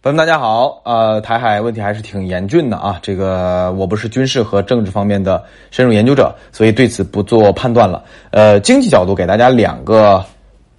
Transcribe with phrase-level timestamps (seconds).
[0.00, 0.80] 朋友们，大家好。
[0.84, 3.00] 呃，台海问题还是挺严峻的啊。
[3.02, 8.04] 这个我不是军事和政治方面的深入研究者，所以对此不做判断了。
[8.30, 10.24] 呃，经济角度给大家两个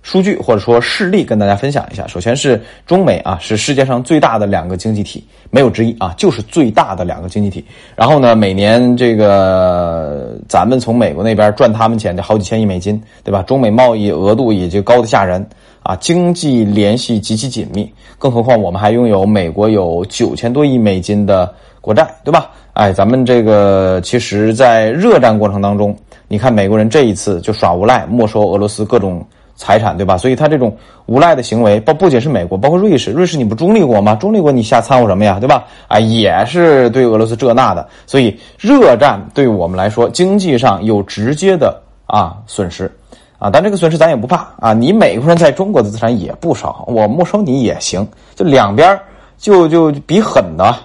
[0.04, 2.08] 数据或者说事例跟大家分享一下。
[2.08, 7.66] 首先是中美啊，是世界上最大的两个经济体，没有之一啊，就是最大的两个经济体。
[7.98, 13.42] 然后呢，每年这个咱们从美国那边赚他们钱，得好几千亿美金，对吧？
[13.42, 15.46] 中美贸易额度也就高的吓人。
[15.84, 22.52] 啊，经济联系极其紧密，更何况我们还拥有美国有九千多亿美金的国债，对吧？
[22.74, 25.96] 哎，咱们这个其实，在热战过程当中，
[26.28, 30.18] 你看美国人这一次就耍无赖，没收俄罗斯各种财产，对吧？
[30.18, 30.74] 所以他这种
[31.06, 34.16] 无赖的行为，不不仅是美国，包括瑞士，瑞士你不中立国吗？
[34.16, 35.66] 中立国你瞎掺和什么呀，对吧？
[35.88, 42.90] 啊，也是对俄罗斯这那的，所以热战对我们来说，经济上有直接的啊损失。
[43.40, 44.74] 啊，但这个损失咱也不怕啊！
[44.74, 49.00] 你美国人在中国的资产也不少，我没收你也行，就两边
[49.38, 50.76] 就就比狠的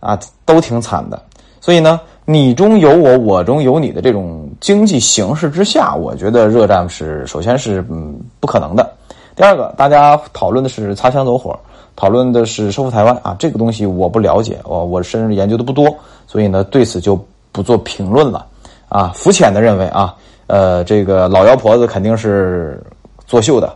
[0.00, 1.22] 啊，都挺惨的。
[1.60, 8.92] 所以呢，你中有我，我中有你的这种经济形势之下，我觉得热战是首先是嗯不可能的。
[9.36, 11.56] 第二个，大家讨论的是擦枪走火，
[11.94, 15.86] 讨论的是收复台湾啊，这个东西我不了解，我我甚至研究的不多，
[16.26, 17.16] 所以呢，对此就
[17.52, 18.44] 不做评论了
[18.88, 19.12] 啊。
[19.14, 20.12] 肤浅的认为啊。
[20.50, 22.82] 呃，这个老妖婆子肯定是
[23.24, 23.72] 作秀的，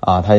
[0.00, 0.34] 啊，她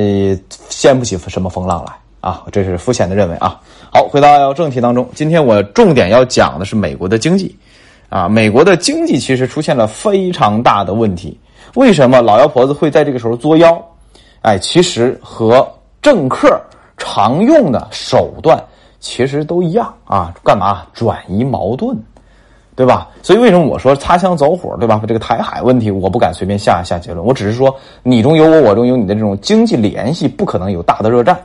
[0.69, 3.59] 掀不起什么风浪来啊，这是肤浅的认为啊。
[3.91, 7.57] 好，回到正题当中，今天我重点要讲的是美国的经济，
[8.09, 11.35] 啊，美国的经济其实出现了非常大的问题。
[11.73, 13.83] 为什么老妖婆子会在这个时候作妖？
[14.41, 15.67] 哎，其实和
[15.99, 16.61] 政客
[16.95, 18.63] 常用的手段
[18.99, 21.97] 其实都一样啊，干嘛转移矛盾？
[22.75, 23.07] 对吧？
[23.21, 25.01] 所以为什么我说擦枪走火，对吧？
[25.07, 27.25] 这个台海问题，我不敢随便下下结论。
[27.25, 27.73] 我只是说，
[28.03, 31.39] 你中有我，我中有你的这种经济联系，不可能有大的热战，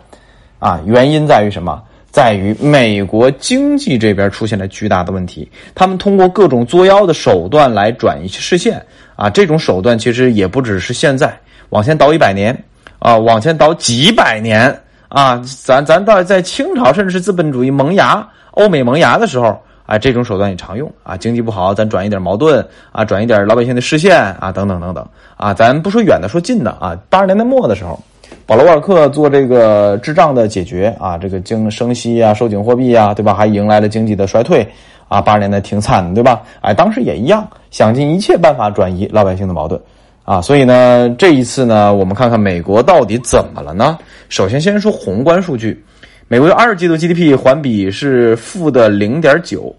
[0.59, 1.81] 啊，原因在于什么？
[2.11, 8.84] 在于美国经济这边出现了巨大的问题，他们通过各种作妖的手段来转移视线，
[9.15, 11.32] 啊，这种手段其实也不只是现在，
[11.69, 12.65] 往前倒一百年，
[12.99, 14.76] 啊，往前倒几百年，
[15.09, 19.56] 啊，咱咱到在清朝，甚至是资本主义萌芽、欧美萌芽的时候。
[19.91, 25.05] 啊，这种手段也常用啊，经济不好，咱转移点矛盾啊，转移点老百姓的视线啊，等等等等
[25.37, 26.97] 啊，咱不说远的，说近的啊。
[27.09, 27.99] 八十年代末的时候，
[28.47, 33.34] 保罗沃尔克做这个滞胀的解决啊，这个经升息啊，收紧货币啊，对吧？
[33.34, 34.65] 还迎来了经济的衰退
[35.09, 36.41] 啊，八十年代挺惨的，对吧？
[36.61, 39.81] 哎，当时也一样，想尽一切办法转移老百姓的矛盾
[40.25, 40.41] 啊。
[40.41, 43.99] 所以呢，这一次呢，我们看看美国到底怎么了呢？
[44.29, 45.84] 首先，先说宏观数据，
[46.33, 49.75] 美国二季度 GDP 环比是负的零点九。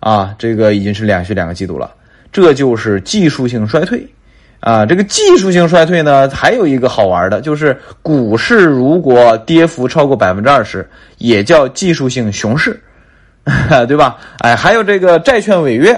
[0.00, 1.92] 啊，这个已经是连续两个季度了，
[2.32, 4.04] 这就是技术性衰退，
[4.58, 10.84] 啊，这个技术性衰退呢，还有一个好玩的，就是股市如果跌幅超过百分之二十，
[11.18, 12.82] 也叫技术性熊市，
[13.86, 14.18] 对吧？
[14.38, 15.94] 哎，还有这个债券违约，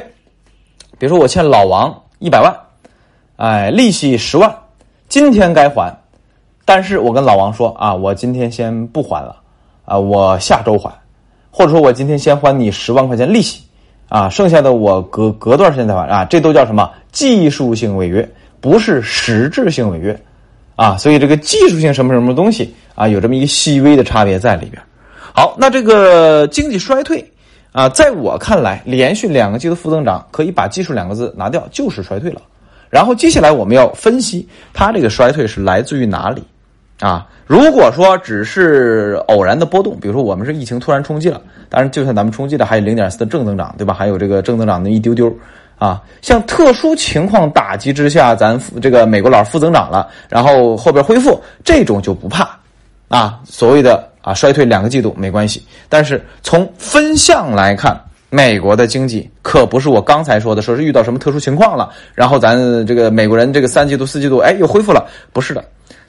[0.99, 2.55] 比如说我欠老王一百万，
[3.37, 4.55] 哎，利息十万，
[5.09, 5.97] 今天该还，
[6.67, 9.35] 但是我跟老王说啊，我今天先不还了，
[9.85, 10.93] 啊，我下周还，
[11.51, 13.63] 或者说我今天先还你十万块钱利息。
[14.07, 18.29] 啊，剩下的我隔隔段时间再还啊，这都叫什么技术性违约，
[18.61, 20.17] 不是实质性违约，
[20.77, 24.81] 啊，所以这个技术性什么什么东西啊，有这么一个细微的差别在里边。
[25.33, 27.29] 好，那这个经济衰退
[27.73, 32.41] 啊，在我看来，连续两个季度负增长，可以把技术两个字拿掉，就是衰退了。
[32.91, 36.45] 然后接下来我们要分析它这个衰退是来自于哪里。
[37.01, 43.93] 啊，如果说只是偶然的波动，比如说我们是疫情突然冲击了，当然就像咱们冲击的还有零点四的正增长，对吧？
[43.93, 45.31] 还有这个正增长的一丢丢，
[45.77, 52.49] 啊，像特殊情况打击之下，咱这个美国佬负增长了，然后后边恢复，这种就不怕，
[53.09, 55.67] 啊，所谓的啊衰退两个季度没关系。
[55.89, 58.01] 但是从分项来看，
[58.31, 62.57] 美国的经济可不是我刚才说的，说是遇到什么特殊情况了，然后咱
[62.87, 65.63] 这个美国人这个三季度、四季度，哎，又恢复了，不是的。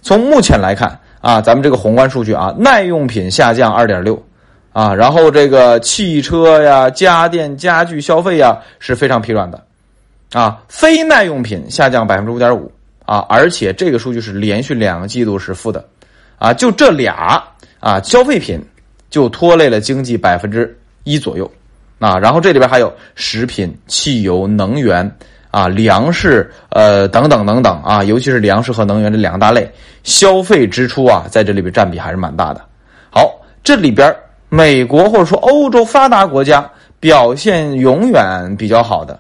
[0.06, 4.24] 从目前来看啊，咱们这个宏观数据啊，耐用品下降二点六，
[4.72, 9.60] 啊，然后这个汽车呀、家电、家具消费呀是非常疲软的，
[10.34, 12.72] 啊，非耐用品下降百分之五点五，
[13.04, 15.84] 啊，而且这个数据是连续两个季度是负的，
[16.38, 17.44] 啊，就这俩
[17.80, 18.64] 啊，消费品
[19.10, 21.52] 就拖累了经济百分之一左右，
[21.98, 25.12] 啊，然后这里边还有食品、汽油、能源。
[25.56, 29.72] 啊，粮食，呃，等等等等啊，尤其是粮食和能源这两大类
[30.04, 32.60] 消费支出啊，在这里边占比还是蛮大的。
[33.10, 33.32] 好，
[33.64, 34.14] 这里边
[34.50, 36.70] 美国或者说欧洲发达国家
[37.00, 39.18] 表现永远比较好的，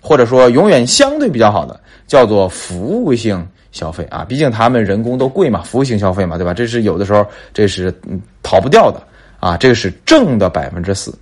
[0.00, 1.78] 或者说永远相对比较好的，
[2.08, 6.52] 叫做服务性消费啊，毕竟他们人工都贵嘛，服务性消费嘛，对吧？
[6.52, 9.00] 这是有的时候这是嗯逃不掉的
[9.38, 11.16] 啊，这个是正的百分之四。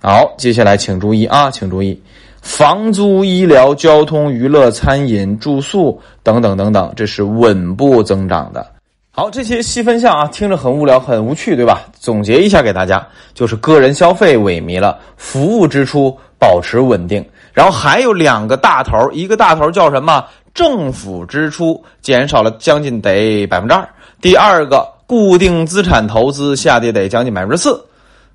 [0.00, 2.02] 好，接下来请注意啊，请注意，
[2.42, 8.66] 房租、医疗、交通、娱乐、餐饮、住宿等等等等，这是稳步增长的。
[9.12, 11.82] 好，这些细分项啊，听着很无聊、很无趣，对吧？
[11.92, 20.24] 总结一下给大家，就是个人消费萎靡了，服务支出保持稳定，然后还有两个大头，一个大头叫什么？
[20.52, 23.88] 政府支出减少了将近得百分之二。
[24.20, 27.82] 第二个，固定资产投资下跌得将近百分之四，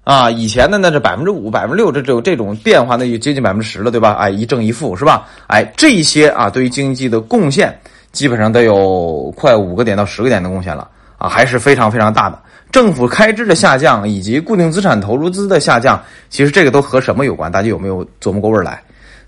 [0.07, 4.13] 啊，以前的那是百分之五、百分之六，这这这种变化那就接近百分之十了，对吧？
[4.13, 5.27] 哎，一正一负是吧？
[5.47, 7.77] 哎，这些啊，对于经济的贡献。
[8.13, 10.87] 基本上都有快五个点到十个点的贡献了
[11.17, 12.39] 啊，还是非常非常大的。
[12.71, 17.51] 政府开支的下降以及固定资产投入资的下降，其实这个都和什么有关？
[17.51, 18.81] 大家有没有琢磨过味儿来？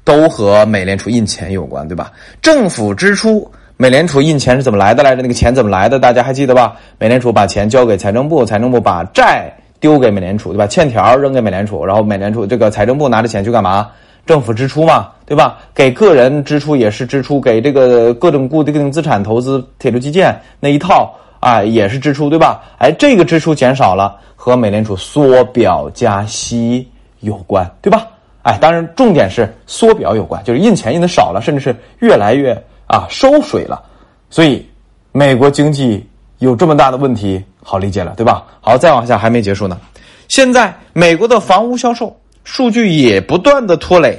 [0.06, 2.10] 都和美联储印钱有关，对吧？
[2.42, 5.22] 政府支出，美联储印钱是怎么来的来着？
[5.22, 6.00] 那个钱怎么来的？
[6.00, 6.78] 大家还记得吧？
[6.98, 10.68] 美联储把钱交给财政部，财政部把债丢给美联储，对吧？
[10.68, 13.90] 欠条扔给美联储，然后美联储这个财政部拿着钱去干嘛？
[14.26, 15.58] 政府支出嘛，对吧？
[15.74, 22.62] 给个人支出也是支出，给这个各种固定资产投资、铁路基建那一套啊，也是支出，对吧？
[22.78, 26.88] 哎，这个支出减少了，和美联储缩表加息
[27.22, 28.08] 有关，对吧？
[28.44, 32.54] 哎，当然重点是缩表有关，就是印钱印的少了，甚至是越来越
[32.88, 33.82] 啊收水了，
[34.30, 34.66] 所以
[35.12, 36.08] 美国经济
[36.40, 38.44] 有这么大的问题，好理解了，对吧？
[38.60, 39.80] 好，再往下还没结束呢，
[40.28, 42.16] 现在美国的房屋销售。
[42.46, 44.18] 数据也不断的拖累，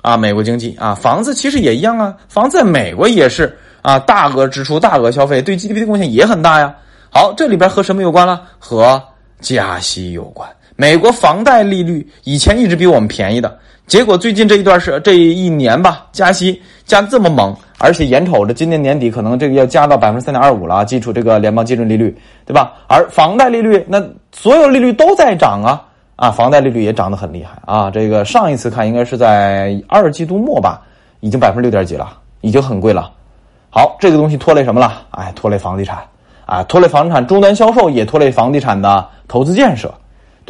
[0.00, 6.74] 啊，美国经济啊，房子其实也一样啊，房子在美国也是啊，大额支出、大额消费，对 GDP 的贡献也很大呀。
[7.10, 8.40] 好，这里边和什么有关了？
[8.58, 9.02] 和
[9.40, 10.48] 加息有关。
[10.80, 13.54] 美国房贷利率以前一直比我们便宜的，
[13.86, 22.16] 结果最近这一段是这一年吧，加息加这么猛，而且眼瞅着今年年底可能这个要加到百分之三点二五了，基础这个联邦基准利率，
[22.46, 22.72] 对吧？
[22.86, 25.84] 而房贷利率那所有利率都在涨啊。
[26.16, 27.90] 啊，房贷利率也涨得很厉害啊！
[27.90, 30.80] 这个上一次看应该是在二季度末吧，
[31.20, 32.08] 已经百分之六点几了，
[32.40, 33.12] 已经很贵了。
[33.68, 35.02] 好，这个东西拖累什么了？
[35.10, 35.98] 哎，拖累房地产
[36.46, 39.92] 啊，拖累房产终端销售，也拖累房地产的投资建设，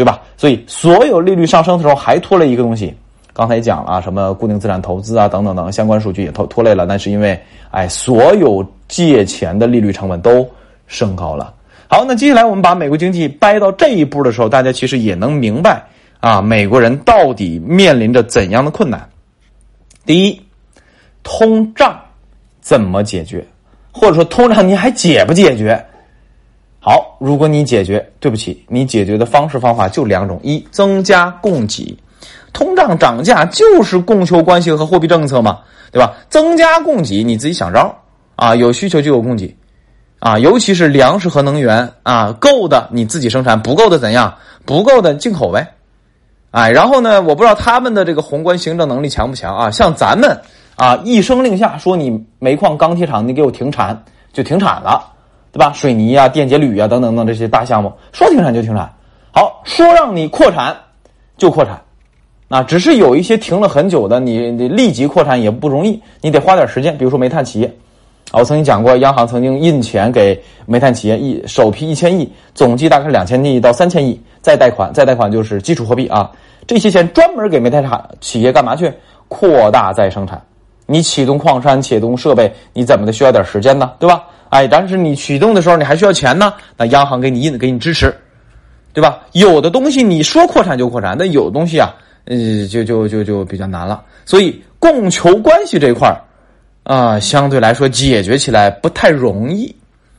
[0.01, 0.19] 对吧？
[0.35, 2.95] 所以所有利率上升的时候，还拖累一个东西。
[3.35, 6.87] 刚才也讲了啊，什么固定资产投资啊，等等等相关数据也拖拖累了。
[6.87, 7.39] 那是因为
[7.71, 10.49] 哎，所有借钱的利率成本都
[10.87, 11.53] 升高了。
[11.87, 15.85] 好，那接下来我们把美国经济掰到这一步的时候，大家其实也能明白
[16.21, 19.07] 啊，美国人到底面临着怎样的困难。
[20.07, 20.41] 第一，
[21.23, 22.01] 通胀
[22.63, 23.45] 怎么解决？
[23.93, 25.85] 或者说通胀你还解不解决？
[26.83, 31.95] 好，如果你解决，对不起，你解决的方式方法就两种：一，增加供给，
[32.55, 35.59] 通胀涨价就是供求关系和货币政策嘛，
[35.93, 36.15] 对吧？
[36.31, 37.95] 增加供给，你自己想招
[38.35, 39.55] 啊，有需求就有供给。
[40.21, 44.35] 啊，尤其是粮食和能源啊，够的你自己生产，不够的怎样？
[44.67, 45.67] 不够的进口呗。
[46.51, 49.71] 哎，然后呢，我不知道他们的这个宏观行政能力强不强啊？
[49.71, 50.39] 像咱们
[50.77, 55.11] 啊，一声令下说你煤矿、钢铁厂你给我停产，就停产了，
[55.53, 55.73] 对吧？
[55.73, 58.91] 水泥啊、电解铝啊等等等这些大项目，说停产就停产。
[59.33, 60.77] 好，说让你扩产
[61.37, 61.81] 就扩产，
[62.49, 67.73] 啊，只是有一些停了很久的，你你立即扩产也不容易，你得花点时间，比如说煤炭企业。
[68.33, 76.31] 我曾经讲过，央行曾经印钱给煤炭企业一首批一千亿，总计大概是两千亿到三千亿，再贷款，再贷款就是基础货币啊。
[76.67, 78.93] 这些钱专门给煤炭厂企业干嘛去？
[79.27, 80.41] 扩大再生产。
[80.91, 83.93] 你启动矿山、启动设备，你怎么的需要点时间呢？
[84.01, 84.25] 对吧？
[84.49, 88.13] 哎，但是你启动的时候你还需要钱呢，那央行给你印，给你支持，
[88.93, 89.21] 对吧？
[89.31, 91.95] 有的东西你说扩产就扩产，那有的东西啊，
[92.25, 94.03] 呃，就就就就比较难了。
[94.25, 96.19] 所以供求关系这一块儿。
[96.83, 99.73] 啊，相对来说解决起来不太容易，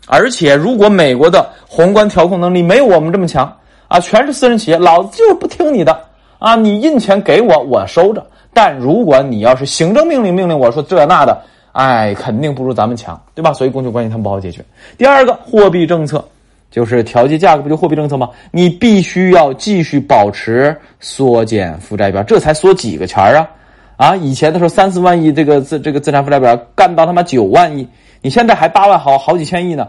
[0.07, 3.51] 而且如果美国的宏观调控能力没有我们这么强
[3.89, 5.99] 啊，全是私人企业，老子就是不听你的
[6.39, 6.55] 啊！
[6.55, 8.25] 你印钱给我，我收着。
[8.53, 11.41] 但如果你要是行政命令命令我说这那的，
[11.71, 13.53] 哎，肯定不如咱们强，对吧？
[13.53, 14.63] 所以供求关系他们不好解决。
[14.97, 16.23] 第二个，货币政策
[16.69, 18.29] 就是调节价格，不就货币政策吗？
[18.51, 23.49] 你必须要继续保持缩减负债表，这才缩几个钱儿啊？
[23.97, 27.87] 啊，以前的时候三四万亿这个资这个资产负债表干到他妈九万亿，
[28.21, 29.87] 你现在还八万好好几千亿呢，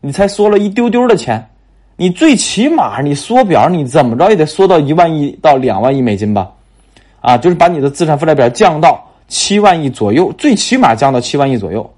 [0.00, 1.42] 你才缩了一丢丢的钱，
[1.96, 6.50] 你最起码你缩表你怎么着也得缩到一万亿到两万亿美金吧，
[7.22, 11.88] 啊，就是把你的资产负债表降到七万亿左右，最起码降到七万亿左右，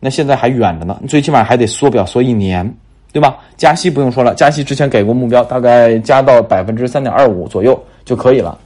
[0.00, 2.68] 那现在还远着呢，最起码还得缩表缩一年，
[3.12, 3.36] 对吧？
[3.56, 8.58] 加息不用说了，加息之前给过目标，大概加到百分之三点二五左右就可以了。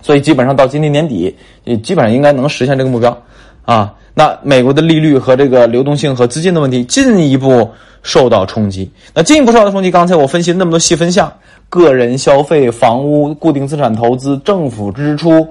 [0.00, 1.34] 所以基本上到今年年底，
[1.64, 3.16] 也基本上应该能实现这个目标，
[3.64, 7.70] 啊，那美国的利率和这个流动性和资金的问题进一步
[8.02, 8.90] 受到冲击。
[9.14, 11.32] 那进一步受到冲击，刚才我分析那么多细分项：
[11.68, 15.48] 个人消费、房屋、固定资产投资、政府支出，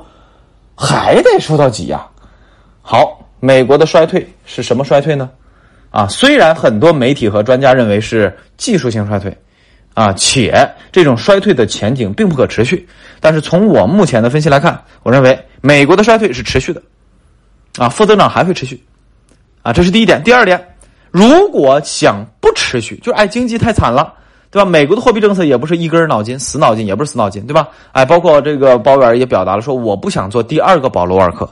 [0.75, 2.05] 还得受到挤压。
[2.81, 5.29] 好，美国的衰退是什么衰退呢？
[5.89, 9.33] 啊，虽然很多媒体和专家认为是技术性衰退，
[9.93, 12.85] 啊，且这种衰退的前景并不可持续，
[13.21, 16.81] 但是从我目前的分析来看，我认为美国的衰退是持续的，
[17.77, 18.83] 啊，负增长还会持续，
[19.61, 20.23] 啊，这是第一点。
[20.23, 20.75] 第二点，
[21.11, 24.13] 如果想不持续，就是哎，经济太惨了，
[24.49, 24.69] 对吧？
[24.69, 27.67] 美国的货币政策也不是一根脑筋，死脑筋也不是死脑筋，对吧？
[27.91, 31.49] 哎，包括这个鲍威尔也表达了说，我不想做第二个保罗沃尔克，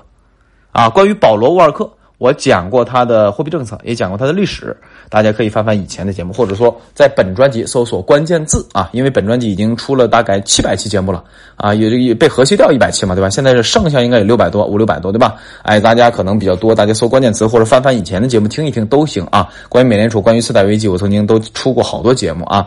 [0.71, 1.89] 啊，关于保罗沃尔克。
[2.17, 4.75] 我讲过它的货币政策，也讲过它的历史，
[5.09, 11.23] 大家可以翻翻以前的节目，或者说在本专辑搜索关键字啊，因为本专辑已经出了大概七百期节目了
[11.57, 13.29] 啊，也也被和谐掉一百期嘛，对吧？
[13.29, 15.35] 现在是剩下应该有六百多五六百多，对吧？
[15.63, 19.49] 哎，大家可能比较多，大家搜关键词或者翻翻以前的节目听一听都行啊。
[19.67, 22.65] 关于美联储，关于次贷危机，我曾经都出过好多节目啊。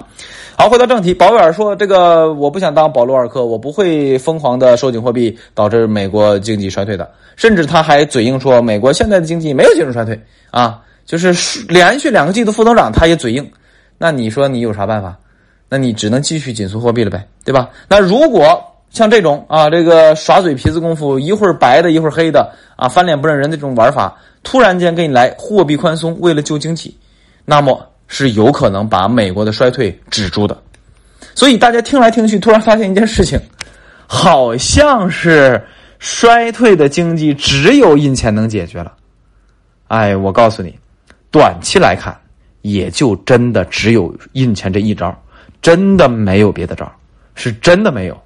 [0.60, 7.08] 好，回到正题，鲍威尔说：“这个我不想当保罗尔克，我不会疯狂的收紧货币，导致美国经济衰退的。
[7.36, 11.32] 甚至他还嘴硬说，美国现在的经济没有进入衰退啊，就是
[11.68, 13.48] 连续两个季度负增长，他也嘴硬。
[13.98, 15.16] 那你说你有啥办法？
[15.68, 17.70] 那你只能继续紧缩货币了呗，对吧？
[17.88, 18.60] 那如果
[18.90, 26.98] 像这种啊，这个耍嘴皮子功夫，一会儿白的，一会儿黑的啊，翻脸不认人的这种玩法，突然间给你来货币宽松，为了救经济，
[27.44, 30.60] 那么。”是有可能把美国的衰退止住的，
[31.34, 33.38] 所以大家听来听去，突然发现一件事情，
[34.06, 35.62] 好像是
[35.98, 38.94] 衰退的经济只有印钱能解决了。
[39.88, 40.76] 哎，我告诉你，
[41.30, 42.18] 短期来看，
[42.62, 45.16] 也就真的只有印钱这一招，
[45.60, 46.90] 真的没有别的招，
[47.34, 48.20] 是真的没有。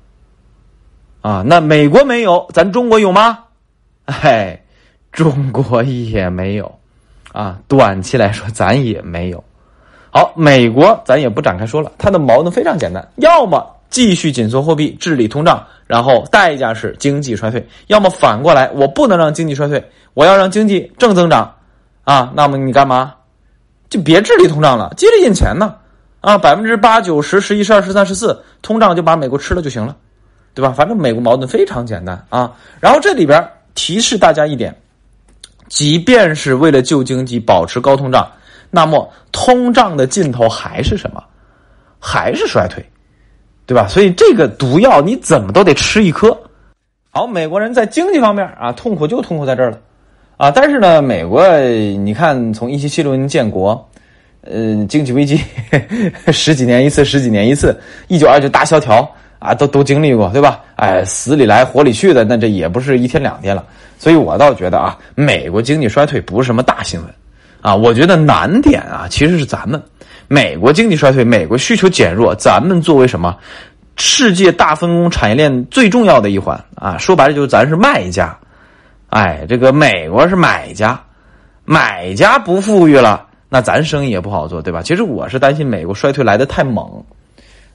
[1.21, 3.39] 啊，那美国没有，咱中国有吗？
[4.07, 4.63] 哎，
[5.13, 6.79] 中国也没有。
[7.33, 9.43] 啊，短期来说，咱也没有。
[10.15, 21.51] 好，美国咱也不展开说了，它的矛盾非常简单，要么继续紧缩货币治理通胀，然后代价是经济衰退；要么反过来，我不能让经济衰退，我要让经济正增长，
[22.05, 23.15] 啊，那么你干嘛？
[23.89, 25.77] 就别治理通胀了，接着印钱呢，
[26.21, 29.97] 啊，百分之八九十、十一、十二、十三、十四，通胀就把美国吃了就行了，
[30.53, 30.73] 对吧？
[30.73, 32.53] 反正美国矛盾非常简单啊。
[32.81, 33.43] 然后这里边
[33.75, 34.77] 提示大家一点，
[35.69, 38.31] 即便是为了救经济，保持高通胀。
[38.75, 41.23] 那么，通胀的尽头还是什么？
[42.01, 42.83] 还是衰退，
[43.67, 43.87] 对吧？
[43.87, 46.37] 所以这个毒药你怎么都得吃一颗。
[47.11, 49.79] 好，美国人在经济方面啊，痛苦就痛苦在这儿了
[50.39, 50.51] 啊。
[50.51, 53.89] 但是呢，美国你看，从一七七六年建国，
[54.41, 55.39] 呃，经济危机
[56.33, 59.07] 十几年一次，十几年一次，一九二九大萧条
[59.39, 60.61] 啊，都都经历过，对吧？
[60.77, 63.65] 哎，死里来活里去的，那这也不是一天两天了。
[63.99, 67.09] 所以我倒觉得啊，美国经济衰退不是什么大新闻。
[67.63, 69.81] 啊，我觉得难点啊，其实是咱们
[70.27, 73.37] 美国经济衰退，美国需求减弱，咱们作为什么
[73.97, 78.37] 世界大分工产业链最重要的一环啊，说白了就是咱是卖家，
[79.11, 81.01] 哎，这个美国是买家，
[81.65, 84.83] 买家不富裕了，那咱生意也不好做，对吧？
[84.83, 87.05] 其实我是担心美国衰退来的太猛，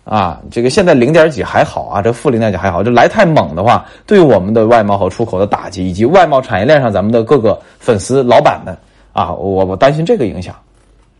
[0.03, 8.75] 啊，这个现在零点几还好啊，这负零点几还好，这来太猛的话，对我们的外贸和出口的打击，以及外贸产业链上咱们的各个粉丝老板们。
[9.17, 10.55] 啊，我我担心这个影响，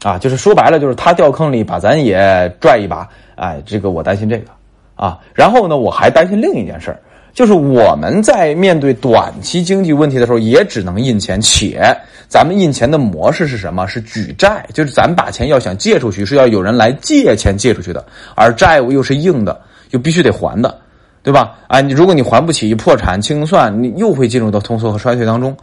[0.04, 4.51] 啊，就是说白了，就是他掉坑里把咱也拽一把，哎，这个我担心这个，
[4.94, 7.00] 啊，然后呢，我还担心另一件事儿，
[7.34, 11.82] 就是我们在面对短期经济问题的时候，也只能印钱，且
[12.27, 13.88] 咱们印钱的模式是什么？
[13.88, 20.80] 是举债，就是咱把钱要想借出去，是要有人来借钱借出去的，而债务又是硬的，又必须得还的，
[21.24, 21.56] 对吧？
[21.68, 25.58] 啊，你如果你还不起，破产清算，你又会进入到通缩和衰退当中。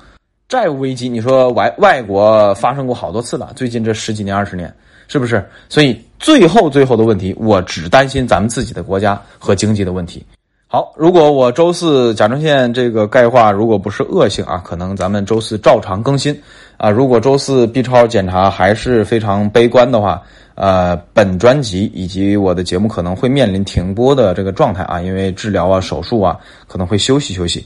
[0.49, 4.73] 债务危机，你说外外国发生过好多次了，最近这十几年、二十年，
[5.09, 5.45] 是不是？
[5.69, 10.25] 所以最后最后的问题，我只担心咱们自己的国家和经济的问题。
[10.67, 16.39] 好，如果我周四甲状腺这个钙化如果不是恶性啊，可能咱们周四照常更新
[16.77, 16.91] 啊。
[16.91, 20.21] 如果周四 B 超检查还是非常悲观的话，
[20.57, 27.65] 呃，本专辑以及我的节目可能会面临停播的这个状态啊，因为治疗啊、手术啊，可能会休息休息。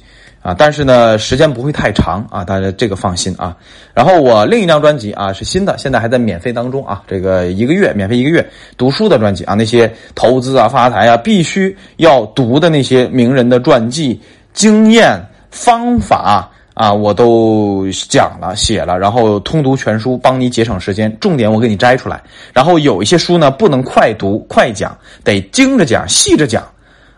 [0.48, 3.54] 啊，但是呢，时间不会太长啊，大家这个放心啊。
[3.92, 14.18] 然后我另一张专辑啊是新的，现在还在免费当中啊，这个一个月免费一个月读书的专辑啊，那些投资啊、发财啊，必须要读的那些名人的传记、
[14.54, 21.14] 经验、方法啊，我都讲了、写了，然后通读全书，帮你节省时间。
[21.20, 22.22] 重点我给你摘出来，
[22.54, 26.66] 然后有一些书呢不能快读快讲，得精着讲、细着讲。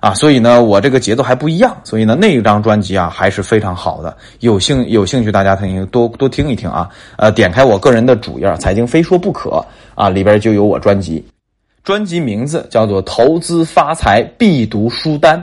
[0.01, 9.63] 啊，所以呢，我这个节奏还不一样，所以呢，那一张专辑啊还是非常好的，有兴有兴趣大家听多多听一听啊，呃，点开我个人的主页“财经非说不可”
[9.95, 11.23] 啊，里边就有我专辑，
[11.85, 15.39] 专辑名字叫做《投资发财必读书单》，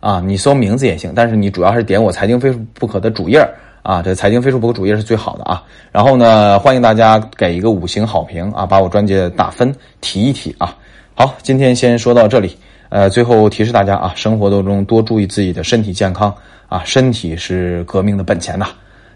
[0.00, 3.48] 啊，你搜名字也行，但是你主要是点我“财经非说不可”的主页
[3.84, 10.76] 啊，这“财经非说不可”主页是最好的啊，然后呢，欢迎大家给一个五星好评啊，把我专辑打分提一提啊，
[11.14, 12.58] 好，今天先说到这里。
[12.94, 16.32] 呃，最后提示大家啊，生活当中多注意自己的身体健康
[16.68, 18.68] 啊，身体是革命的本钱呐。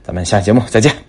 [0.03, 1.08] 咱们下节目再见。